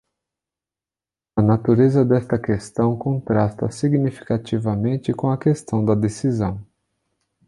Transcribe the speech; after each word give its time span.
A 1.35 1.43
natureza 1.43 2.03
desta 2.03 2.39
questão 2.39 2.97
contrasta 2.97 3.69
significativamente 3.69 5.13
com 5.13 5.29
a 5.29 5.37
questão 5.37 5.85
da 5.85 5.93
decisão. 5.93 6.59